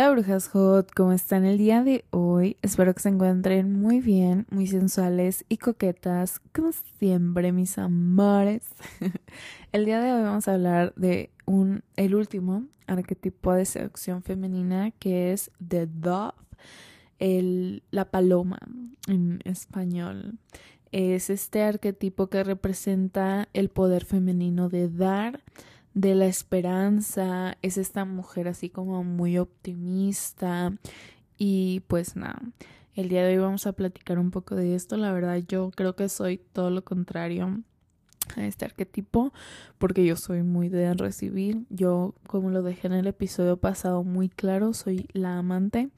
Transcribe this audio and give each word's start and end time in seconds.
Hola 0.00 0.12
brujas 0.12 0.48
hot, 0.48 0.90
¿cómo 0.96 1.12
están 1.12 1.44
el 1.44 1.58
día 1.58 1.84
de 1.84 2.06
hoy? 2.08 2.56
Espero 2.62 2.94
que 2.94 3.02
se 3.02 3.10
encuentren 3.10 3.78
muy 3.78 4.00
bien, 4.00 4.46
muy 4.50 4.66
sensuales 4.66 5.44
y 5.50 5.58
coquetas, 5.58 6.40
como 6.54 6.72
siempre 6.72 7.52
mis 7.52 7.76
amores. 7.76 8.62
el 9.72 9.84
día 9.84 10.00
de 10.00 10.10
hoy 10.14 10.22
vamos 10.22 10.48
a 10.48 10.54
hablar 10.54 10.94
de 10.96 11.28
un, 11.44 11.82
el 11.96 12.14
último 12.14 12.64
arquetipo 12.86 13.52
de 13.52 13.66
seducción 13.66 14.22
femenina 14.22 14.90
que 14.92 15.34
es 15.34 15.50
The 15.68 15.86
Dove, 15.86 16.32
el, 17.18 17.82
la 17.90 18.06
paloma 18.06 18.58
en 19.06 19.40
español. 19.44 20.38
Es 20.92 21.28
este 21.28 21.62
arquetipo 21.62 22.28
que 22.28 22.42
representa 22.42 23.50
el 23.52 23.68
poder 23.68 24.06
femenino 24.06 24.70
de 24.70 24.88
dar, 24.88 25.42
de 25.94 26.14
la 26.14 26.26
esperanza, 26.26 27.56
es 27.62 27.78
esta 27.78 28.04
mujer 28.04 28.48
así 28.48 28.68
como 28.68 29.04
muy 29.04 29.38
optimista. 29.38 30.72
Y 31.36 31.80
pues 31.88 32.16
nada, 32.16 32.40
el 32.94 33.08
día 33.08 33.24
de 33.24 33.34
hoy 33.34 33.38
vamos 33.38 33.66
a 33.66 33.72
platicar 33.72 34.18
un 34.18 34.30
poco 34.30 34.54
de 34.54 34.74
esto, 34.74 34.96
la 34.96 35.12
verdad 35.12 35.42
yo 35.48 35.70
creo 35.70 35.96
que 35.96 36.08
soy 36.08 36.38
todo 36.38 36.70
lo 36.70 36.84
contrario 36.84 37.62
a 38.36 38.44
este 38.44 38.64
arquetipo 38.64 39.32
porque 39.78 40.04
yo 40.04 40.16
soy 40.16 40.42
muy 40.42 40.68
de 40.68 40.92
recibir, 40.94 41.64
yo 41.70 42.14
como 42.26 42.50
lo 42.50 42.62
dejé 42.62 42.88
en 42.88 42.92
el 42.92 43.06
episodio 43.06 43.56
pasado 43.56 44.04
muy 44.04 44.28
claro, 44.28 44.74
soy 44.74 45.08
la 45.12 45.38
amante, 45.38 45.88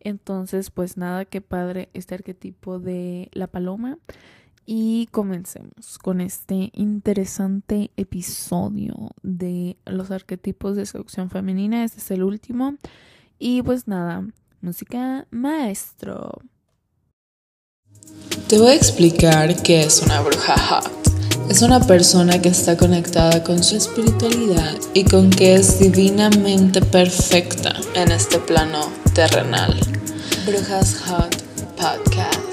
entonces 0.00 0.70
pues 0.70 0.96
nada, 0.96 1.24
qué 1.24 1.40
padre 1.40 1.88
este 1.92 2.14
arquetipo 2.14 2.78
de 2.78 3.30
la 3.32 3.48
paloma 3.48 3.98
y 4.66 5.08
comencemos 5.10 5.98
con 5.98 6.20
este 6.20 6.70
interesante 6.72 7.90
episodio 7.96 9.10
de 9.22 9.76
los 9.84 10.10
arquetipos 10.10 10.76
de 10.76 10.86
seducción 10.86 11.30
femenina. 11.30 11.84
Este 11.84 11.98
es 11.98 12.10
el 12.10 12.22
último. 12.22 12.76
Y 13.38 13.62
pues 13.62 13.88
nada, 13.88 14.26
música 14.60 15.26
maestro. 15.30 16.40
Te 18.48 18.58
voy 18.58 18.68
a 18.68 18.74
explicar 18.74 19.62
qué 19.62 19.82
es 19.82 20.02
una 20.02 20.20
bruja 20.20 20.56
hot. 20.58 20.90
Es 21.48 21.60
una 21.60 21.80
persona 21.80 22.40
que 22.40 22.48
está 22.48 22.76
conectada 22.76 23.42
con 23.44 23.62
su 23.62 23.76
espiritualidad 23.76 24.74
y 24.94 25.04
con 25.04 25.30
que 25.30 25.54
es 25.54 25.78
divinamente 25.78 26.80
perfecta 26.80 27.74
en 27.94 28.12
este 28.12 28.38
plano 28.38 28.88
terrenal. 29.14 29.78
Brujas 30.46 30.96
Hot 31.06 31.36
Podcast. 31.76 32.43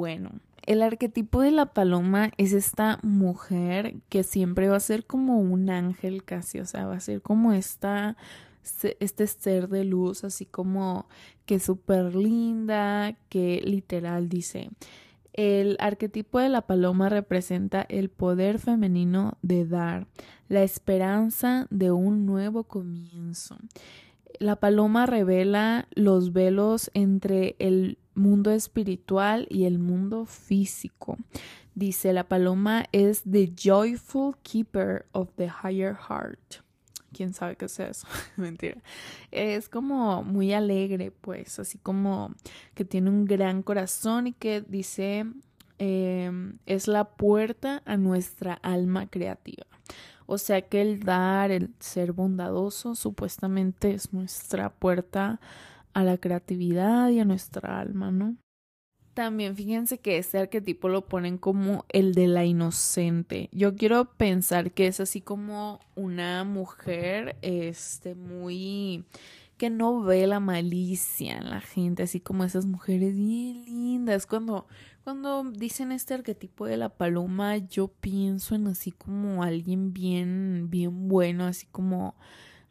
Bueno, 0.00 0.30
el 0.64 0.80
arquetipo 0.80 1.42
de 1.42 1.50
la 1.50 1.74
paloma 1.74 2.30
es 2.38 2.54
esta 2.54 3.00
mujer 3.02 3.96
que 4.08 4.22
siempre 4.22 4.70
va 4.70 4.76
a 4.76 4.80
ser 4.80 5.04
como 5.04 5.38
un 5.38 5.68
ángel 5.68 6.24
casi, 6.24 6.58
o 6.58 6.64
sea, 6.64 6.86
va 6.86 6.94
a 6.94 7.00
ser 7.00 7.20
como 7.20 7.52
esta, 7.52 8.16
este 8.98 9.26
ser 9.26 9.68
de 9.68 9.84
luz, 9.84 10.24
así 10.24 10.46
como 10.46 11.06
que 11.44 11.60
súper 11.60 12.16
linda, 12.16 13.14
que 13.28 13.60
literal 13.62 14.30
dice, 14.30 14.70
el 15.34 15.76
arquetipo 15.80 16.38
de 16.38 16.48
la 16.48 16.62
paloma 16.62 17.10
representa 17.10 17.82
el 17.82 18.08
poder 18.08 18.58
femenino 18.58 19.36
de 19.42 19.66
dar, 19.66 20.06
la 20.48 20.62
esperanza 20.62 21.66
de 21.68 21.90
un 21.90 22.24
nuevo 22.24 22.64
comienzo. 22.64 23.58
La 24.40 24.56
paloma 24.56 25.04
revela 25.04 25.86
los 25.90 26.32
velos 26.32 26.90
entre 26.94 27.56
el 27.58 27.98
mundo 28.14 28.50
espiritual 28.50 29.46
y 29.50 29.64
el 29.64 29.78
mundo 29.78 30.24
físico. 30.24 31.18
Dice, 31.74 32.14
la 32.14 32.26
paloma 32.26 32.86
es 32.90 33.22
the 33.30 33.52
joyful 33.54 34.34
keeper 34.42 35.04
of 35.12 35.28
the 35.36 35.50
higher 35.62 35.94
heart. 35.94 36.64
¿Quién 37.12 37.34
sabe 37.34 37.56
qué 37.56 37.66
es 37.66 37.78
eso? 37.80 38.06
Mentira. 38.38 38.82
Es 39.30 39.68
como 39.68 40.24
muy 40.24 40.54
alegre, 40.54 41.10
pues, 41.10 41.58
así 41.58 41.76
como 41.76 42.34
que 42.74 42.86
tiene 42.86 43.10
un 43.10 43.26
gran 43.26 43.62
corazón 43.62 44.26
y 44.26 44.32
que 44.32 44.62
dice, 44.62 45.26
em, 45.76 46.56
es 46.64 46.88
la 46.88 47.04
puerta 47.04 47.82
a 47.84 47.98
nuestra 47.98 48.54
alma 48.54 49.06
creativa. 49.06 49.66
O 50.30 50.38
sea 50.38 50.62
que 50.62 50.80
el 50.80 51.00
dar, 51.00 51.50
el 51.50 51.74
ser 51.80 52.12
bondadoso, 52.12 52.94
supuestamente 52.94 53.90
es 53.90 54.12
nuestra 54.12 54.70
puerta 54.70 55.40
a 55.92 56.04
la 56.04 56.18
creatividad 56.18 57.08
y 57.08 57.18
a 57.18 57.24
nuestra 57.24 57.80
alma, 57.80 58.12
¿no? 58.12 58.36
También 59.12 59.56
fíjense 59.56 59.98
que 59.98 60.18
este 60.18 60.38
arquetipo 60.38 60.88
lo 60.88 61.08
ponen 61.08 61.36
como 61.36 61.84
el 61.88 62.14
de 62.14 62.28
la 62.28 62.44
inocente. 62.44 63.48
Yo 63.50 63.74
quiero 63.74 64.04
pensar 64.04 64.70
que 64.70 64.86
es 64.86 65.00
así 65.00 65.20
como 65.20 65.80
una 65.96 66.44
mujer, 66.44 67.34
este, 67.42 68.14
muy 68.14 69.04
que 69.60 69.68
no 69.68 70.00
ve 70.00 70.26
la 70.26 70.40
malicia 70.40 71.36
en 71.36 71.50
la 71.50 71.60
gente, 71.60 72.04
así 72.04 72.18
como 72.18 72.44
esas 72.44 72.64
mujeres 72.64 73.14
bien 73.14 73.62
lindas. 73.66 74.24
Cuando, 74.24 74.66
cuando 75.04 75.44
dicen 75.44 75.92
este 75.92 76.14
arquetipo 76.14 76.64
de 76.64 76.78
la 76.78 76.88
paloma, 76.88 77.58
yo 77.58 77.88
pienso 77.88 78.54
en 78.54 78.68
así 78.68 78.90
como 78.90 79.42
alguien 79.42 79.92
bien, 79.92 80.70
bien 80.70 81.08
bueno, 81.08 81.44
así 81.44 81.66
como 81.66 82.14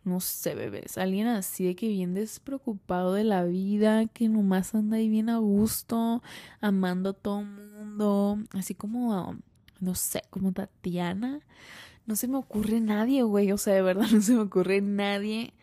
no 0.03 0.19
sé, 0.19 0.55
bebés, 0.55 0.97
alguien 0.97 1.27
así 1.27 1.63
de 1.63 1.75
que 1.75 1.89
bien 1.89 2.15
despreocupado 2.15 3.13
de 3.13 3.23
la 3.23 3.43
vida, 3.43 4.07
que 4.07 4.27
nomás 4.27 4.73
anda 4.73 4.97
ahí 4.97 5.09
bien 5.09 5.29
a 5.29 5.37
gusto, 5.37 6.23
amando 6.59 7.11
a 7.11 7.13
todo 7.13 7.43
mundo, 7.43 8.39
así 8.53 8.73
como, 8.73 9.37
no 9.79 9.93
sé, 9.93 10.23
como 10.31 10.53
Tatiana. 10.53 11.41
No 12.07 12.15
se 12.15 12.27
me 12.27 12.37
ocurre 12.37 12.79
nadie, 12.79 13.21
güey, 13.21 13.51
o 13.51 13.59
sea, 13.59 13.75
de 13.75 13.83
verdad 13.83 14.07
no 14.11 14.21
se 14.21 14.33
me 14.33 14.39
ocurre 14.39 14.81
nadie 14.81 15.53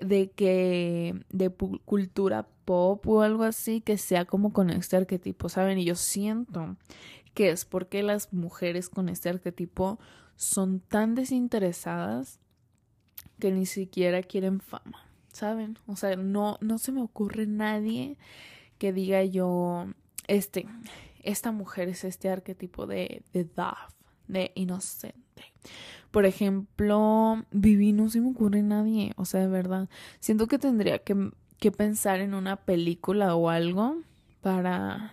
de 0.00 0.30
que 0.30 1.14
de 1.30 1.50
cultura 1.50 2.48
pop 2.64 3.06
o 3.06 3.22
algo 3.22 3.44
así 3.44 3.80
que 3.80 3.98
sea 3.98 4.24
como 4.24 4.52
con 4.52 4.70
este 4.70 4.96
arquetipo, 4.96 5.48
¿saben? 5.48 5.78
Y 5.78 5.84
yo 5.84 5.94
siento 5.94 6.76
que 7.34 7.50
es 7.50 7.64
porque 7.64 8.02
las 8.02 8.32
mujeres 8.32 8.88
con 8.88 9.08
este 9.08 9.28
arquetipo 9.28 9.98
son 10.36 10.80
tan 10.80 11.14
desinteresadas 11.14 12.40
que 13.38 13.52
ni 13.52 13.66
siquiera 13.66 14.22
quieren 14.22 14.60
fama, 14.60 15.08
¿saben? 15.32 15.78
O 15.86 15.96
sea, 15.96 16.16
no, 16.16 16.58
no 16.60 16.78
se 16.78 16.92
me 16.92 17.02
ocurre 17.02 17.46
nadie 17.46 18.18
que 18.78 18.92
diga 18.92 19.24
yo, 19.24 19.86
este, 20.26 20.66
esta 21.22 21.52
mujer 21.52 21.88
es 21.88 22.04
este 22.04 22.28
arquetipo 22.28 22.86
de, 22.86 23.22
de 23.32 23.44
dove, 23.44 23.97
de 24.28 24.52
inocente. 24.54 25.18
Por 26.10 26.24
ejemplo, 26.24 27.44
Vivi 27.50 27.92
no 27.92 28.08
se 28.08 28.20
me 28.20 28.30
ocurre 28.30 28.62
nadie, 28.62 29.12
o 29.16 29.24
sea, 29.24 29.40
de 29.40 29.48
verdad, 29.48 29.88
siento 30.20 30.46
que 30.46 30.58
tendría 30.58 31.00
que, 31.00 31.30
que 31.58 31.72
pensar 31.72 32.20
en 32.20 32.34
una 32.34 32.56
película 32.56 33.34
o 33.34 33.50
algo 33.50 33.96
para 34.40 35.12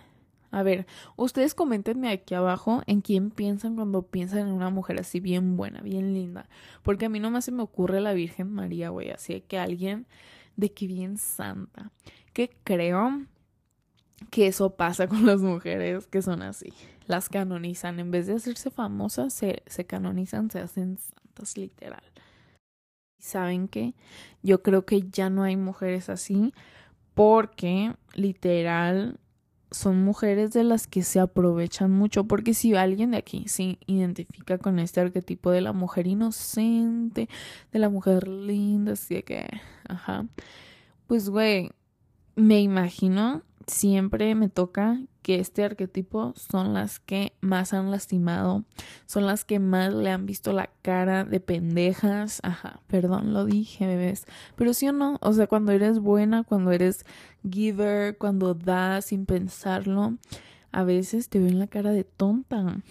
a 0.56 0.62
ver, 0.62 0.86
ustedes 1.16 1.54
coméntenme 1.54 2.08
aquí 2.08 2.34
abajo 2.34 2.82
en 2.86 3.02
quién 3.02 3.30
piensan 3.30 3.74
cuando 3.76 4.02
piensan 4.02 4.38
en 4.40 4.48
una 4.48 4.70
mujer 4.70 4.98
así 4.98 5.20
bien 5.20 5.56
buena, 5.56 5.82
bien 5.82 6.14
linda. 6.14 6.48
Porque 6.82 7.04
a 7.04 7.08
mí 7.10 7.20
nomás 7.20 7.44
se 7.44 7.52
me 7.52 7.62
ocurre 7.62 8.00
la 8.00 8.14
Virgen 8.14 8.52
María, 8.52 8.88
güey. 8.88 9.10
Así 9.10 9.38
que 9.42 9.58
alguien 9.58 10.06
de 10.56 10.72
que 10.72 10.86
bien 10.86 11.18
santa. 11.18 11.90
Que 12.32 12.56
creo 12.64 13.26
que 14.30 14.46
eso 14.46 14.76
pasa 14.76 15.08
con 15.08 15.26
las 15.26 15.42
mujeres 15.42 16.06
que 16.06 16.22
son 16.22 16.40
así. 16.40 16.72
Las 17.06 17.28
canonizan. 17.28 18.00
En 18.00 18.10
vez 18.10 18.26
de 18.26 18.34
hacerse 18.34 18.70
famosas, 18.70 19.32
se, 19.32 19.62
se 19.66 19.86
canonizan, 19.86 20.50
se 20.50 20.60
hacen 20.60 20.98
santas, 20.98 21.56
literal. 21.56 22.02
¿Saben 23.18 23.68
qué? 23.68 23.94
Yo 24.42 24.62
creo 24.62 24.84
que 24.84 25.02
ya 25.10 25.30
no 25.30 25.42
hay 25.42 25.56
mujeres 25.56 26.08
así 26.08 26.52
porque 27.14 27.94
literal 28.14 29.18
son 29.70 30.04
mujeres 30.04 30.52
de 30.52 30.64
las 30.64 30.86
que 30.86 31.02
se 31.02 31.18
aprovechan 31.18 31.90
mucho, 31.90 32.24
porque 32.24 32.54
si 32.54 32.74
alguien 32.74 33.10
de 33.10 33.18
aquí 33.18 33.44
se 33.48 33.78
identifica 33.86 34.58
con 34.58 34.78
este 34.78 35.00
arquetipo 35.00 35.50
de 35.50 35.60
la 35.60 35.72
mujer 35.72 36.06
inocente, 36.06 37.28
de 37.72 37.78
la 37.78 37.88
mujer 37.88 38.28
linda, 38.28 38.92
así 38.92 39.16
de 39.16 39.22
que, 39.24 39.48
ajá, 39.88 40.26
pues 41.06 41.28
güey, 41.28 41.70
me 42.36 42.60
imagino, 42.60 43.42
siempre 43.66 44.34
me 44.34 44.48
toca 44.48 45.00
que 45.22 45.40
este 45.40 45.64
arquetipo 45.64 46.34
son 46.36 46.72
las 46.72 47.00
que 47.00 47.32
más 47.40 47.72
han 47.72 47.90
lastimado, 47.90 48.64
son 49.06 49.26
las 49.26 49.44
que 49.44 49.58
más 49.58 49.92
le 49.92 50.10
han 50.10 50.24
visto 50.24 50.52
la 50.52 50.70
cara 50.82 51.24
de 51.24 51.40
pendejas. 51.40 52.40
Ajá, 52.44 52.80
perdón, 52.86 53.32
lo 53.32 53.44
dije, 53.44 53.86
bebés. 53.86 54.24
Pero 54.54 54.72
sí 54.72 54.88
o 54.88 54.92
no, 54.92 55.18
o 55.20 55.32
sea, 55.32 55.48
cuando 55.48 55.72
eres 55.72 55.98
buena, 55.98 56.44
cuando 56.44 56.70
eres 56.70 57.04
giver, 57.48 58.16
cuando 58.18 58.54
das 58.54 59.06
sin 59.06 59.26
pensarlo, 59.26 60.16
a 60.70 60.84
veces 60.84 61.28
te 61.28 61.40
ven 61.40 61.58
la 61.58 61.66
cara 61.66 61.90
de 61.90 62.04
tonta. 62.04 62.82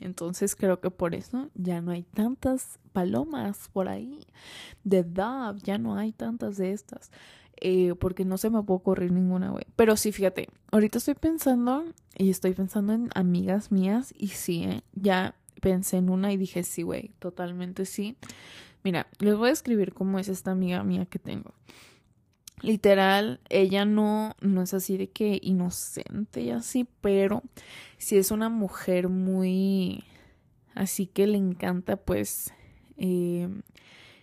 Entonces 0.00 0.54
creo 0.56 0.80
que 0.80 0.90
por 0.90 1.14
eso 1.14 1.50
ya 1.54 1.80
no 1.80 1.90
hay 1.90 2.04
tantas 2.04 2.78
palomas 2.92 3.68
por 3.72 3.88
ahí. 3.88 4.26
De 4.84 5.02
Dove, 5.02 5.60
ya 5.62 5.76
no 5.76 5.96
hay 5.96 6.12
tantas 6.12 6.56
de 6.56 6.72
estas. 6.72 7.10
Eh, 7.60 7.94
porque 7.98 8.24
no 8.24 8.38
se 8.38 8.50
me 8.50 8.62
puede 8.62 8.78
ocurrir 8.78 9.12
ninguna, 9.12 9.50
güey. 9.50 9.64
Pero 9.74 9.96
sí, 9.96 10.12
fíjate, 10.12 10.48
ahorita 10.70 10.98
estoy 10.98 11.14
pensando 11.14 11.84
y 12.16 12.30
estoy 12.30 12.52
pensando 12.52 12.92
en 12.92 13.10
amigas 13.14 13.72
mías 13.72 14.14
y 14.16 14.28
sí, 14.28 14.64
¿eh? 14.64 14.82
ya 14.94 15.34
pensé 15.60 15.96
en 15.96 16.08
una 16.08 16.32
y 16.32 16.36
dije, 16.36 16.62
sí, 16.62 16.82
güey, 16.82 17.10
totalmente 17.18 17.84
sí. 17.84 18.16
Mira, 18.84 19.08
les 19.18 19.36
voy 19.36 19.48
a 19.50 19.52
escribir 19.52 19.92
cómo 19.92 20.18
es 20.18 20.28
esta 20.28 20.52
amiga 20.52 20.84
mía 20.84 21.06
que 21.06 21.18
tengo. 21.18 21.52
Literal, 22.60 23.40
ella 23.48 23.84
no, 23.84 24.34
no 24.40 24.62
es 24.62 24.74
así 24.74 24.96
de 24.96 25.10
que 25.10 25.38
inocente 25.42 26.42
y 26.42 26.50
así, 26.50 26.86
pero 27.00 27.42
sí 27.98 28.16
es 28.18 28.30
una 28.30 28.48
mujer 28.48 29.08
muy, 29.08 30.04
así 30.74 31.06
que 31.06 31.26
le 31.26 31.38
encanta 31.38 31.96
pues 31.96 32.52
eh, 32.96 33.48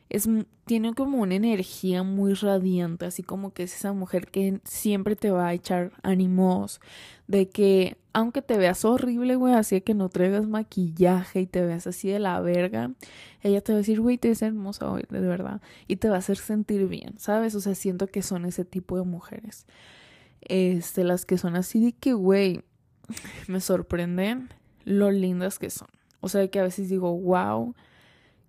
es, 0.10 0.30
tiene 0.66 0.94
como 0.94 1.20
una 1.20 1.36
energía 1.36 2.04
muy 2.04 2.34
radiante, 2.34 3.06
así 3.06 3.24
como 3.24 3.54
que 3.54 3.64
es 3.64 3.76
esa 3.76 3.94
mujer 3.94 4.28
que 4.28 4.60
siempre 4.64 5.16
te 5.16 5.32
va 5.32 5.48
a 5.48 5.54
echar 5.54 5.92
ánimos, 6.04 6.80
de 7.28 7.50
que 7.50 7.98
aunque 8.14 8.42
te 8.42 8.58
veas 8.58 8.86
horrible, 8.86 9.36
güey, 9.36 9.56
así 9.56 9.82
que 9.82 9.94
no 9.94 10.08
traigas 10.10 10.48
maquillaje 10.48 11.42
y 11.42 11.48
te 11.48 11.66
veas 11.66 11.86
así 11.86 12.08
de 12.10 12.20
la 12.20 12.40
verga, 12.40 12.92
ella 13.42 13.62
te 13.62 13.74
va 13.74 13.78
a 13.78 13.80
decir, 13.80 14.00
güey, 14.00 14.18
te 14.18 14.30
ves 14.30 14.42
hermosa 14.42 14.90
hoy, 14.90 15.04
de 15.10 15.20
verdad, 15.20 15.62
y 15.88 15.98
te 15.98 16.08
va 16.08 16.16
a 16.16 16.20
hacer 16.20 16.38
sentir 16.38 16.88
bien, 16.88 17.20
¿sabes? 17.20 17.56
O 17.56 17.60
sea, 17.60 17.76
siento 17.76 18.08
que 18.08 18.22
son 18.22 18.46
ese 18.46 18.64
tipo 18.64 18.98
de 18.98 19.04
mujeres. 19.04 19.66
Este, 20.42 21.04
las 21.04 21.26
que 21.26 21.38
son 21.38 21.56
así 21.56 21.84
de 21.84 21.92
que, 21.92 22.14
güey, 22.14 22.64
me 23.48 23.60
sorprenden 23.60 24.50
lo 24.86 25.12
lindas 25.12 25.60
que 25.60 25.70
son. 25.70 25.90
O 26.22 26.30
sea, 26.30 26.48
que 26.48 26.60
a 26.60 26.64
veces 26.64 26.90
digo, 26.90 27.14
wow, 27.20 27.76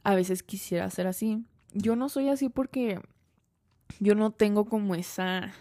a 0.07 0.15
veces 0.15 0.45
quisiera 0.45 0.89
ser 0.89 1.09
así. 1.09 1.43
Yo 1.73 1.97
no 1.97 2.09
soy 2.09 2.29
así 2.29 2.49
porque 2.49 3.01
yo 3.99 4.15
no 4.15 4.31
tengo 4.31 4.65
como 4.65 4.95
esa, 4.95 5.53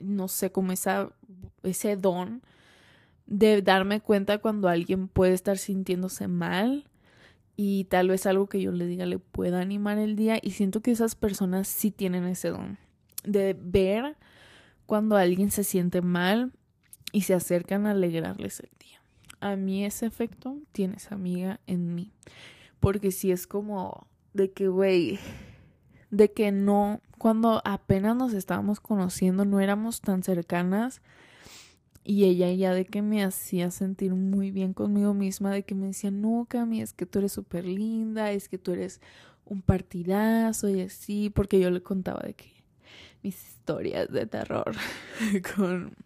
no 0.00 0.26
sé, 0.26 0.50
como 0.50 0.72
esa, 0.72 1.10
ese 1.62 1.94
don 1.96 2.40
de 3.26 3.60
darme 3.60 4.00
cuenta 4.00 4.38
cuando 4.38 4.70
alguien 4.70 5.06
puede 5.06 5.34
estar 5.34 5.58
sintiéndose 5.58 6.28
mal 6.28 6.88
y 7.56 7.84
tal 7.84 8.08
vez 8.08 8.24
algo 8.24 8.48
que 8.48 8.62
yo 8.62 8.72
le 8.72 8.86
diga 8.86 9.04
le 9.04 9.18
pueda 9.18 9.60
animar 9.60 9.98
el 9.98 10.16
día 10.16 10.38
y 10.40 10.52
siento 10.52 10.80
que 10.80 10.92
esas 10.92 11.14
personas 11.14 11.68
sí 11.68 11.90
tienen 11.90 12.24
ese 12.24 12.48
don 12.48 12.78
de 13.24 13.54
ver 13.54 14.16
cuando 14.86 15.18
alguien 15.18 15.50
se 15.50 15.62
siente 15.62 16.00
mal 16.00 16.52
y 17.12 17.20
se 17.20 17.34
acercan 17.34 17.86
a 17.86 17.90
alegrarles 17.90 18.60
el 18.60 18.70
día. 18.78 19.02
A 19.40 19.56
mí 19.56 19.84
ese 19.84 20.06
efecto 20.06 20.56
tiene 20.72 20.96
esa 20.96 21.16
amiga 21.16 21.60
en 21.66 21.94
mí. 21.94 22.12
Porque 22.80 23.10
si 23.10 23.32
es 23.32 23.46
como 23.46 24.06
de 24.32 24.52
que, 24.52 24.68
güey, 24.68 25.18
de 26.10 26.32
que 26.32 26.52
no, 26.52 27.00
cuando 27.18 27.60
apenas 27.64 28.16
nos 28.16 28.32
estábamos 28.32 28.80
conociendo, 28.80 29.44
no 29.44 29.60
éramos 29.60 30.00
tan 30.00 30.22
cercanas. 30.22 31.02
Y 32.04 32.24
ella 32.24 32.50
ya 32.52 32.72
de 32.72 32.86
que 32.86 33.02
me 33.02 33.22
hacía 33.22 33.70
sentir 33.70 34.14
muy 34.14 34.50
bien 34.50 34.72
conmigo 34.72 35.12
misma, 35.12 35.50
de 35.50 35.64
que 35.64 35.74
me 35.74 35.88
decía, 35.88 36.10
no, 36.10 36.46
Cami, 36.48 36.80
es 36.80 36.94
que 36.94 37.04
tú 37.04 37.18
eres 37.18 37.32
súper 37.32 37.66
linda, 37.66 38.32
es 38.32 38.48
que 38.48 38.56
tú 38.56 38.72
eres 38.72 39.02
un 39.44 39.60
partidazo 39.60 40.70
y 40.70 40.80
así, 40.80 41.28
porque 41.28 41.60
yo 41.60 41.70
le 41.70 41.82
contaba 41.82 42.20
de 42.20 42.34
que 42.34 42.58
mis 43.22 43.46
historias 43.46 44.10
de 44.10 44.26
terror 44.26 44.74
con, 45.54 45.96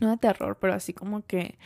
no 0.00 0.10
de 0.10 0.16
terror, 0.16 0.56
pero 0.60 0.74
así 0.74 0.92
como 0.92 1.24
que 1.24 1.58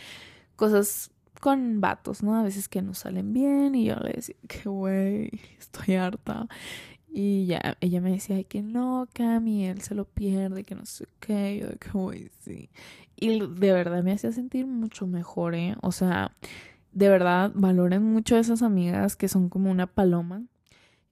cosas 0.56 1.10
con 1.42 1.80
vatos, 1.80 2.22
¿no? 2.22 2.36
A 2.36 2.44
veces 2.44 2.68
que 2.68 2.82
no 2.82 2.94
salen 2.94 3.32
bien 3.32 3.74
y 3.74 3.86
yo 3.86 3.96
le 3.96 4.12
decía 4.12 4.36
que, 4.46 4.68
güey, 4.68 5.28
estoy 5.58 5.96
harta. 5.96 6.46
Y 7.08 7.46
ya, 7.46 7.76
ella 7.80 8.00
me 8.00 8.12
decía 8.12 8.44
que 8.44 8.62
no, 8.62 9.08
Cami, 9.12 9.66
él 9.66 9.80
se 9.80 9.96
lo 9.96 10.04
pierde, 10.04 10.62
que 10.62 10.76
no 10.76 10.86
sé 10.86 11.08
qué, 11.18 11.58
yo 11.58 11.66
de 11.66 11.78
que, 11.78 11.90
güey, 11.90 12.30
sí. 12.38 12.70
Y 13.16 13.40
de 13.40 13.72
verdad 13.72 14.04
me 14.04 14.12
hacía 14.12 14.30
sentir 14.30 14.68
mucho 14.68 15.08
mejor, 15.08 15.56
¿eh? 15.56 15.74
O 15.82 15.90
sea, 15.90 16.30
de 16.92 17.08
verdad, 17.08 17.50
valoren 17.56 18.04
mucho 18.04 18.36
a 18.36 18.38
esas 18.38 18.62
amigas 18.62 19.16
que 19.16 19.26
son 19.26 19.48
como 19.48 19.68
una 19.68 19.88
paloma. 19.88 20.44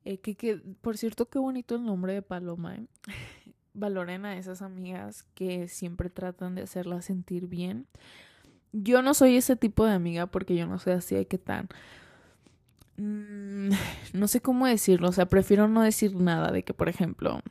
Eh, 0.05 0.19
que, 0.19 0.37
que, 0.37 0.59
por 0.81 0.97
cierto, 0.97 1.29
qué 1.29 1.41
bonito 1.41 1.75
el 1.75 1.85
nombre 1.85 2.15
de 2.15 2.23
paloma, 2.23 2.77
¿eh? 2.77 2.87
Valoren 3.75 4.27
a 4.27 4.37
esas 4.37 4.63
amigas 4.63 5.25
que 5.35 5.67
siempre 5.67 6.09
tratan 6.09 6.55
de 6.55 6.63
hacerla 6.63 7.03
sentir 7.03 7.49
bien 7.49 7.89
yo 8.73 9.03
no 9.03 9.15
soy 9.15 9.37
ese 9.37 9.57
tipo 9.57 9.85
de 9.85 9.93
amiga 9.93 10.27
porque 10.27 10.55
yo 10.57 10.67
no 10.67 10.79
soy 10.79 10.95
así 10.95 11.15
de 11.15 11.27
que 11.27 11.39
tan... 11.39 11.69
Mm, 12.97 13.71
no 14.13 14.29
sé 14.29 14.41
cómo 14.41 14.67
decirlo, 14.67 15.09
o 15.09 15.13
sea, 15.13 15.27
prefiero 15.27 15.69
no 15.69 15.83
decir 15.83 16.15
nada 16.15 16.53
de 16.53 16.63
que, 16.63 16.75
por 16.75 16.89
ejemplo, 16.89 17.43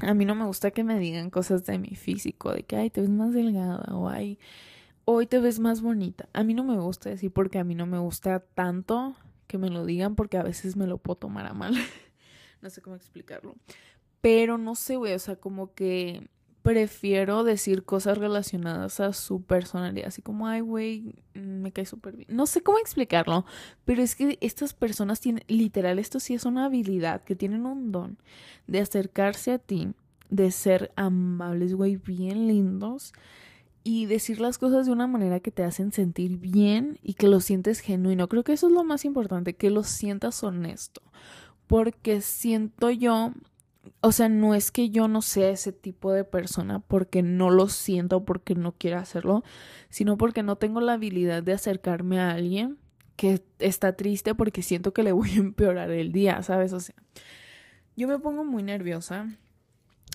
a 0.00 0.14
mí 0.14 0.24
no 0.24 0.34
me 0.34 0.44
gusta 0.44 0.70
que 0.70 0.84
me 0.84 0.98
digan 0.98 1.30
cosas 1.30 1.64
de 1.66 1.78
mi 1.78 1.94
físico, 1.94 2.52
de 2.52 2.64
que, 2.64 2.76
ay, 2.76 2.90
te 2.90 3.00
ves 3.00 3.10
más 3.10 3.32
delgada 3.32 3.94
o 3.94 4.08
ay, 4.08 4.38
hoy 5.04 5.26
te 5.26 5.38
ves 5.38 5.60
más 5.60 5.82
bonita. 5.82 6.28
A 6.32 6.42
mí 6.42 6.54
no 6.54 6.64
me 6.64 6.78
gusta 6.78 7.10
decir 7.10 7.32
porque 7.32 7.58
a 7.58 7.64
mí 7.64 7.74
no 7.74 7.86
me 7.86 7.98
gusta 7.98 8.40
tanto 8.40 9.16
que 9.46 9.58
me 9.58 9.70
lo 9.70 9.84
digan 9.84 10.16
porque 10.16 10.38
a 10.38 10.42
veces 10.42 10.76
me 10.76 10.86
lo 10.86 10.98
puedo 10.98 11.16
tomar 11.16 11.46
a 11.46 11.54
mal. 11.54 11.74
no 12.60 12.70
sé 12.70 12.80
cómo 12.80 12.96
explicarlo. 12.96 13.54
Pero 14.20 14.58
no 14.58 14.74
sé, 14.74 14.96
güey, 14.96 15.12
o 15.12 15.18
sea, 15.18 15.36
como 15.36 15.74
que 15.74 16.28
prefiero 16.64 17.44
decir 17.44 17.84
cosas 17.84 18.16
relacionadas 18.16 18.98
a 18.98 19.12
su 19.12 19.42
personalidad, 19.42 20.08
así 20.08 20.22
como, 20.22 20.48
ay, 20.48 20.62
güey, 20.62 21.14
me 21.34 21.72
cae 21.72 21.84
súper 21.84 22.16
bien. 22.16 22.28
No 22.34 22.46
sé 22.46 22.62
cómo 22.62 22.78
explicarlo, 22.78 23.44
pero 23.84 24.02
es 24.02 24.16
que 24.16 24.38
estas 24.40 24.72
personas 24.72 25.20
tienen, 25.20 25.44
literal, 25.46 25.98
esto 25.98 26.20
sí 26.20 26.32
es 26.32 26.46
una 26.46 26.64
habilidad, 26.64 27.22
que 27.22 27.36
tienen 27.36 27.66
un 27.66 27.92
don 27.92 28.16
de 28.66 28.80
acercarse 28.80 29.52
a 29.52 29.58
ti, 29.58 29.92
de 30.30 30.50
ser 30.50 30.90
amables, 30.96 31.74
güey, 31.74 31.96
bien 31.96 32.48
lindos 32.48 33.12
y 33.82 34.06
decir 34.06 34.40
las 34.40 34.56
cosas 34.56 34.86
de 34.86 34.92
una 34.92 35.06
manera 35.06 35.40
que 35.40 35.50
te 35.50 35.64
hacen 35.64 35.92
sentir 35.92 36.38
bien 36.38 36.98
y 37.02 37.12
que 37.12 37.28
lo 37.28 37.40
sientes 37.40 37.80
genuino. 37.80 38.26
Creo 38.26 38.42
que 38.42 38.54
eso 38.54 38.68
es 38.68 38.72
lo 38.72 38.84
más 38.84 39.04
importante, 39.04 39.54
que 39.54 39.68
lo 39.68 39.82
sientas 39.82 40.42
honesto. 40.42 41.02
Porque 41.66 42.22
siento 42.22 42.90
yo 42.90 43.34
o 44.00 44.12
sea, 44.12 44.28
no 44.28 44.54
es 44.54 44.70
que 44.70 44.90
yo 44.90 45.08
no 45.08 45.22
sea 45.22 45.50
ese 45.50 45.72
tipo 45.72 46.12
de 46.12 46.24
persona 46.24 46.80
porque 46.80 47.22
no 47.22 47.50
lo 47.50 47.68
siento 47.68 48.24
porque 48.24 48.54
no 48.54 48.72
quiera 48.72 49.00
hacerlo, 49.00 49.44
sino 49.88 50.16
porque 50.16 50.42
no 50.42 50.56
tengo 50.56 50.80
la 50.80 50.94
habilidad 50.94 51.42
de 51.42 51.52
acercarme 51.52 52.20
a 52.20 52.30
alguien 52.30 52.78
que 53.16 53.42
está 53.58 53.94
triste 53.96 54.34
porque 54.34 54.62
siento 54.62 54.92
que 54.92 55.02
le 55.02 55.12
voy 55.12 55.30
a 55.30 55.36
empeorar 55.36 55.90
el 55.90 56.12
día, 56.12 56.42
¿sabes? 56.42 56.72
O 56.72 56.80
sea, 56.80 56.94
yo 57.96 58.08
me 58.08 58.18
pongo 58.18 58.44
muy 58.44 58.62
nerviosa 58.62 59.28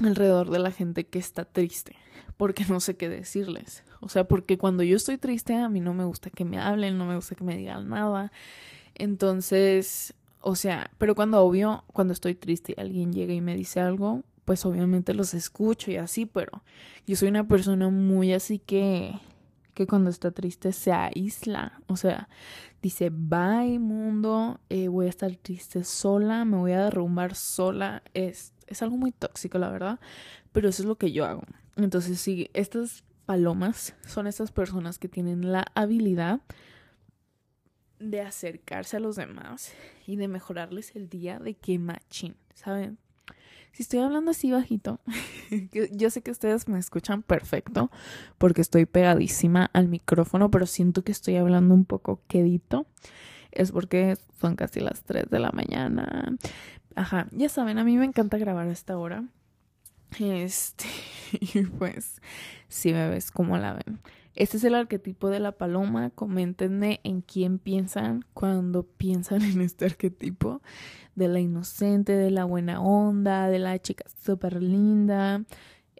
alrededor 0.04 0.50
de 0.50 0.60
la 0.60 0.72
gente 0.72 1.06
que 1.08 1.20
está 1.20 1.46
triste 1.46 1.96
porque 2.38 2.66
no 2.70 2.80
sé 2.80 2.96
qué 2.96 3.10
decirles. 3.10 3.84
O 4.02 4.10
sea, 4.10 4.26
porque 4.26 4.58
cuando 4.58 4.84
yo 4.84 4.96
estoy 4.96 5.18
triste 5.18 5.56
a 5.56 5.68
mí 5.70 5.82
no 5.82 5.94
me 5.94 6.06
gusta 6.06 6.30
que 6.30 6.46
me 6.46 6.60
hablen, 6.60 6.98
no 6.98 7.06
me 7.06 7.16
gusta 7.16 7.36
que 7.36 7.44
me 7.44 7.58
digan 7.58 7.90
nada. 7.90 8.32
Entonces, 8.96 10.14
o 10.42 10.56
sea, 10.56 10.92
pero 10.98 11.16
cuando 11.16 11.42
obvio, 11.42 11.84
cuando 11.94 12.14
estoy 12.14 12.36
triste 12.36 12.74
y 12.76 12.82
alguien 12.82 13.14
llega 13.14 13.34
y 13.34 13.42
me 13.42 13.56
dice 13.56 13.80
algo, 13.80 14.24
pues 14.46 14.66
obviamente 14.66 15.14
los 15.14 15.34
escucho 15.34 15.92
y 15.92 15.98
así, 15.98 16.26
pero 16.26 16.64
yo 17.06 17.16
soy 17.16 17.30
una 17.30 17.48
persona 17.48 17.90
muy 17.90 18.34
así 18.34 18.60
que 18.60 19.20
que 19.80 19.88
cuando 19.88 20.10
está 20.10 20.32
triste 20.32 20.74
se 20.74 20.92
aísla, 20.92 21.82
o 21.88 21.96
sea, 21.96 22.28
dice, 22.82 23.12
bye 23.14 23.80
mundo, 23.80 24.60
eh, 24.68 24.90
voy 24.90 25.06
a 25.06 25.10
estar 25.10 25.34
triste 25.38 25.86
sola, 25.86 26.44
me 26.44 26.58
voy 26.58 26.74
a 26.74 26.84
derrumbar 26.84 27.34
sola, 27.34 28.04
es, 28.14 28.52
es 28.68 28.82
algo 28.82 28.98
muy 28.98 29.14
tóxico, 29.14 29.58
la 29.58 29.70
verdad, 29.70 30.02
pero 30.52 30.68
eso 30.68 30.84
es 30.84 30.86
lo 30.86 30.98
que 30.98 31.14
yo 31.14 31.26
hago. 31.26 31.44
Entonces, 31.78 32.20
sí, 32.20 32.50
estas 32.54 33.06
palomas 33.26 33.96
son 34.06 34.28
estas 34.28 34.52
personas 34.52 35.00
que 35.00 35.08
tienen 35.08 35.50
la 35.50 35.66
habilidad 35.76 36.42
de 38.00 38.22
acercarse 38.22 38.98
a 38.98 39.00
los 39.00 39.16
demás 39.16 39.74
y 40.08 40.16
de 40.16 40.28
mejorarles 40.28 40.96
el 40.96 41.10
día 41.10 41.40
de 41.40 41.56
que 41.56 41.80
machín, 41.80 42.36
¿saben? 42.54 42.98
Si 43.72 43.84
estoy 43.84 44.00
hablando 44.00 44.32
así 44.32 44.52
bajito, 44.52 45.00
yo 45.92 46.10
sé 46.10 46.22
que 46.22 46.32
ustedes 46.32 46.68
me 46.68 46.80
escuchan 46.80 47.22
perfecto 47.22 47.92
porque 48.38 48.62
estoy 48.62 48.86
pegadísima 48.86 49.70
al 49.74 49.88
micrófono, 49.88 50.50
pero 50.50 50.66
siento 50.66 51.04
que 51.04 51.12
estoy 51.12 51.38
hablando 51.38 51.74
un 51.76 51.86
poco 51.86 52.22
quedito. 52.28 52.88
Es 53.52 53.72
porque 53.72 54.18
son 54.40 54.56
casi 54.56 54.80
las 54.80 55.04
3 55.04 55.30
de 55.30 55.40
la 55.40 55.52
mañana. 55.52 56.36
Ajá, 56.96 57.28
ya 57.32 57.50
saben, 57.50 57.78
a 57.78 57.84
mí 57.84 57.98
me 57.98 58.06
encanta 58.06 58.38
grabar 58.38 58.68
a 58.68 58.72
esta 58.72 58.98
hora. 58.98 59.24
Este, 60.20 60.86
y 61.32 61.64
pues, 61.64 62.22
si 62.68 62.94
me 62.94 63.10
ves 63.10 63.32
como 63.32 63.58
la 63.58 63.74
ven. 63.74 64.00
Este 64.36 64.58
es 64.58 64.64
el 64.64 64.76
arquetipo 64.76 65.30
de 65.30 65.40
la 65.40 65.52
paloma. 65.52 66.12
Coméntenme 66.12 67.00
en 67.04 67.22
quién 67.22 67.60
piensan 67.60 68.26
cuando 68.34 68.84
piensan 68.98 69.42
en 69.42 69.62
este 69.62 69.86
arquetipo. 69.86 70.62
De 71.16 71.28
la 71.28 71.40
inocente, 71.40 72.14
de 72.14 72.32
la 72.32 72.46
buena 72.46 72.82
onda, 72.82 73.50
de 73.50 73.60
la 73.60 73.78
chica 73.80 74.06
súper 74.24 74.62
linda. 74.62 75.44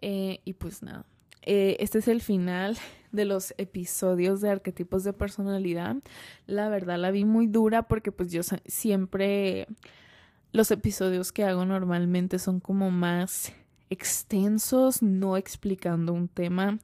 Eh, 0.00 0.40
y 0.44 0.54
pues 0.54 0.82
nada. 0.82 1.04
Eh, 1.42 1.76
este 1.80 1.98
es 1.98 2.08
el 2.08 2.20
final 2.20 2.76
de 3.12 3.24
los 3.24 3.54
episodios 3.58 4.40
de 4.40 4.50
arquetipos 4.50 5.04
de 5.04 5.12
personalidad. 5.12 5.96
La 6.46 6.68
verdad 6.68 6.98
la 6.98 7.10
vi 7.10 7.24
muy 7.24 7.46
dura 7.46 7.88
porque 7.88 8.12
pues 8.12 8.30
yo 8.30 8.42
siempre 8.66 9.66
los 10.52 10.70
episodios 10.70 11.32
que 11.32 11.44
hago 11.44 11.64
normalmente 11.64 12.38
son 12.38 12.60
como 12.60 12.90
más 12.90 13.52
extensos, 13.90 15.02
no 15.02 15.36
explicando 15.36 16.12
un 16.12 16.28
tema. 16.28 16.78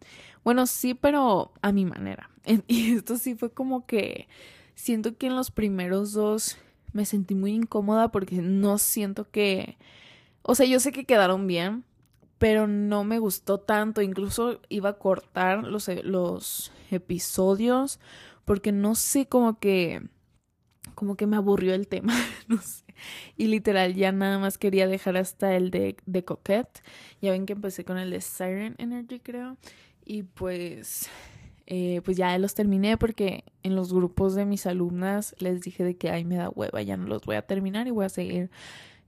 Bueno, 0.45 0.67
sí, 0.67 0.95
pero 0.95 1.53
a 1.63 1.73
mi 1.73 1.85
manera. 1.85 2.31
Y 2.69 2.93
esto 2.93 3.17
sí 3.17 3.35
fue 3.35 3.51
como 3.51 3.87
que 3.87 4.29
siento 4.75 5.17
que 5.17 5.27
en 5.27 5.37
los 5.37 5.51
primeros 5.51 6.13
dos 6.13 6.59
me 6.93 7.05
sentí 7.05 7.35
muy 7.35 7.53
incómoda 7.53 8.13
porque 8.13 8.37
no 8.37 8.79
siento 8.79 9.31
que, 9.31 9.77
o 10.43 10.55
sea, 10.55 10.67
yo 10.67 10.79
sé 10.81 10.93
que 10.93 11.05
quedaron 11.05 11.47
bien, 11.47 11.85
pero 12.39 12.67
no 12.67 13.05
me 13.05 13.19
gustó 13.19 13.59
tanto, 13.59 14.03
incluso 14.03 14.61
iba 14.69 14.91
a 14.91 14.99
cortar 14.99 15.65
los, 15.65 15.89
los 16.05 16.73
episodios 16.91 17.99
porque 18.45 18.71
no 18.73 18.95
sé, 18.95 19.27
como 19.27 19.59
que, 19.59 20.03
como 20.97 21.17
que 21.17 21.29
me 21.29 21.37
aburrió 21.37 21.75
el 21.75 21.87
tema, 21.87 22.13
no 22.49 22.61
sé. 22.61 22.85
Y 23.37 23.47
literal 23.47 23.95
ya 23.95 24.11
nada 24.11 24.41
más 24.41 24.59
quería 24.59 24.89
dejar 24.89 25.17
hasta 25.17 25.55
el 25.55 25.71
de, 25.71 25.97
de 26.07 26.25
Coquette. 26.25 26.83
Ya 27.23 27.31
ven 27.31 27.47
que 27.47 27.53
empecé 27.53 27.85
con 27.85 27.99
el 27.99 28.11
de 28.11 28.21
Siren 28.21 28.75
Energy, 28.79 29.21
creo. 29.21 29.59
Y 30.05 30.25
pues 30.25 31.09
eh, 31.67 32.01
pues 32.05 32.17
ya 32.17 32.37
los 32.39 32.55
terminé 32.55 32.97
porque 32.97 33.45
en 33.63 33.77
los 33.77 33.93
grupos 33.93 34.35
de 34.35 34.47
mis 34.47 34.67
alumnas 34.67 35.35
les 35.39 35.61
dije 35.61 35.85
de 35.85 35.97
que 35.97 36.11
ay 36.11 36.25
me 36.25 36.37
da 36.37 36.49
hueva, 36.49 36.81
ya 36.81 36.97
no 36.97 37.07
los 37.07 37.25
voy 37.25 37.37
a 37.37 37.43
terminar 37.43 37.87
y 37.87 37.91
voy 37.91 38.07
a 38.07 38.09
seguir 38.09 38.51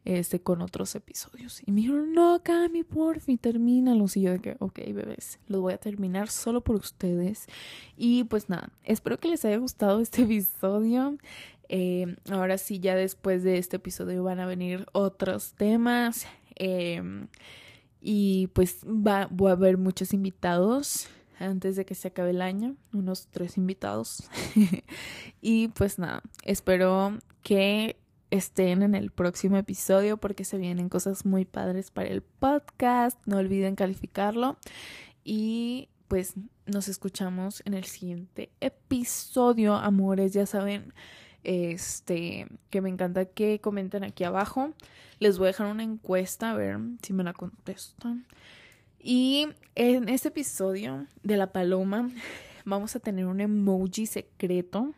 este 0.04 0.40
con 0.40 0.62
otros 0.62 0.94
episodios. 0.94 1.60
Y 1.66 1.70
me 1.70 1.82
dijeron, 1.82 2.12
no, 2.14 2.40
Cami, 2.42 2.82
porfi, 2.82 3.36
termínalos. 3.36 4.16
Y 4.16 4.22
yo 4.22 4.32
de 4.32 4.38
que, 4.40 4.56
ok, 4.58 4.78
bebés, 4.94 5.38
los 5.46 5.60
voy 5.60 5.74
a 5.74 5.78
terminar 5.78 6.28
solo 6.28 6.62
por 6.62 6.76
ustedes. 6.76 7.46
Y 7.96 8.24
pues 8.24 8.48
nada, 8.48 8.70
espero 8.84 9.18
que 9.18 9.28
les 9.28 9.44
haya 9.44 9.58
gustado 9.58 10.00
este 10.00 10.22
episodio. 10.22 11.18
Eh, 11.68 12.16
ahora 12.30 12.58
sí, 12.58 12.80
ya 12.80 12.96
después 12.96 13.42
de 13.42 13.58
este 13.58 13.76
episodio 13.76 14.22
van 14.22 14.40
a 14.40 14.46
venir 14.46 14.86
otros 14.92 15.54
temas. 15.54 16.26
Em, 16.54 17.28
y 18.00 18.48
pues 18.48 18.84
va, 18.84 19.28
voy 19.30 19.50
a 19.50 19.54
haber 19.54 19.78
muchos 19.78 20.12
invitados 20.12 21.08
antes 21.38 21.76
de 21.76 21.84
que 21.84 21.94
se 21.94 22.08
acabe 22.08 22.30
el 22.30 22.42
año, 22.42 22.76
unos 22.92 23.28
tres 23.28 23.56
invitados. 23.56 24.28
y 25.40 25.68
pues 25.68 25.98
nada, 25.98 26.22
espero 26.42 27.18
que 27.42 27.96
estén 28.30 28.82
en 28.82 28.94
el 28.94 29.10
próximo 29.10 29.56
episodio 29.56 30.16
porque 30.18 30.44
se 30.44 30.58
vienen 30.58 30.88
cosas 30.88 31.24
muy 31.24 31.44
padres 31.44 31.90
para 31.90 32.08
el 32.08 32.22
podcast. 32.22 33.18
No 33.26 33.38
olviden 33.38 33.76
calificarlo. 33.76 34.58
Y 35.24 35.88
pues 36.08 36.34
nos 36.66 36.88
escuchamos 36.88 37.62
en 37.64 37.74
el 37.74 37.84
siguiente 37.84 38.50
episodio, 38.60 39.74
amores. 39.74 40.32
Ya 40.32 40.46
saben, 40.46 40.92
este, 41.44 42.46
que 42.70 42.80
me 42.80 42.88
encanta 42.88 43.24
que 43.26 43.60
comenten 43.60 44.04
aquí 44.04 44.24
abajo. 44.24 44.72
Les 45.18 45.38
voy 45.38 45.46
a 45.46 45.48
dejar 45.48 45.66
una 45.68 45.82
encuesta 45.82 46.50
a 46.50 46.56
ver 46.56 46.78
si 47.02 47.12
me 47.12 47.24
la 47.24 47.32
contestan. 47.32 48.26
Y 48.98 49.48
en 49.74 50.08
este 50.08 50.28
episodio 50.28 51.06
de 51.22 51.36
la 51.36 51.52
paloma 51.52 52.10
vamos 52.64 52.96
a 52.96 53.00
tener 53.00 53.26
un 53.26 53.40
emoji 53.40 54.06
secreto 54.06 54.94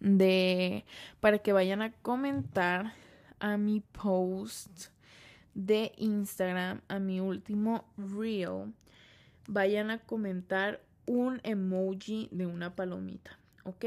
de 0.00 0.84
para 1.20 1.38
que 1.38 1.52
vayan 1.52 1.82
a 1.82 1.92
comentar 1.92 2.92
a 3.40 3.56
mi 3.56 3.80
post 3.80 4.88
de 5.54 5.92
Instagram, 5.96 6.80
a 6.88 6.98
mi 6.98 7.20
último 7.20 7.84
reel. 7.96 8.72
Vayan 9.46 9.90
a 9.90 9.98
comentar 9.98 10.80
un 11.06 11.40
emoji 11.42 12.28
de 12.32 12.46
una 12.46 12.74
palomita, 12.74 13.38
¿ok? 13.64 13.84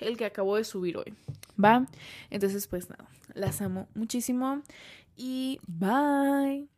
El 0.00 0.16
que 0.16 0.24
acabo 0.24 0.56
de 0.56 0.64
subir 0.64 0.96
hoy, 0.96 1.14
¿va? 1.62 1.86
Entonces, 2.30 2.66
pues 2.66 2.88
nada, 2.90 3.08
las 3.34 3.60
amo 3.60 3.88
muchísimo 3.94 4.62
y 5.16 5.60
bye. 5.66 6.68